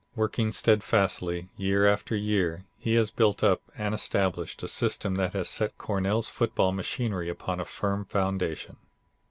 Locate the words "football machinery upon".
6.27-7.59